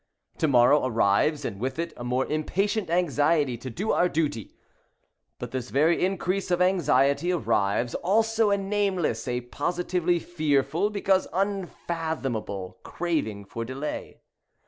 [0.39, 4.55] To morrow arrives, and with it a more impatient anxiety to do our duty,
[5.37, 11.27] but with this very increase of anxiety arrives, also, a nameless, a positively fearful, because
[11.33, 14.21] unfathomable, craving for delay.